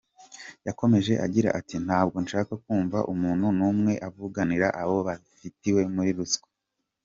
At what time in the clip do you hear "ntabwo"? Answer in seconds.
1.87-2.17